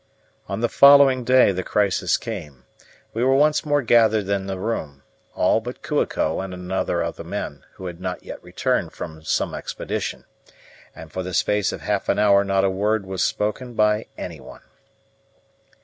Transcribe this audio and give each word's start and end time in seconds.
On 0.49 0.61
the 0.61 0.67
following 0.67 1.23
day 1.23 1.51
the 1.51 1.61
crisis 1.61 2.17
came. 2.17 2.63
We 3.13 3.23
were 3.23 3.35
once 3.35 3.63
more 3.63 3.83
gathered 3.83 4.27
in 4.29 4.47
the 4.47 4.57
room 4.57 5.03
all 5.35 5.61
but 5.61 5.83
Kua 5.83 6.07
ko 6.07 6.41
and 6.41 6.55
another 6.55 7.03
of 7.03 7.17
the 7.17 7.23
men, 7.23 7.65
who 7.75 7.85
had 7.85 8.01
not 8.01 8.23
yet 8.23 8.41
returned 8.43 8.93
from 8.93 9.21
some 9.21 9.53
expedition 9.53 10.25
and 10.95 11.11
for 11.11 11.21
the 11.21 11.35
space 11.35 11.71
of 11.71 11.81
half 11.81 12.09
an 12.09 12.17
hour 12.17 12.43
not 12.43 12.63
a 12.65 12.69
word 12.71 13.05
was 13.05 13.23
spoken 13.23 13.75
by 13.75 14.07
anyone. 14.17 14.63